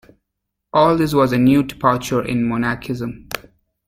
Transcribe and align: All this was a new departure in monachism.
All 0.73 0.97
this 0.97 1.13
was 1.13 1.31
a 1.31 1.37
new 1.37 1.61
departure 1.61 2.23
in 2.25 2.47
monachism. 2.49 3.29